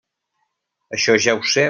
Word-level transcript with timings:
Això 0.99 1.19
ja 1.27 1.37
ho 1.41 1.45
sé. 1.55 1.59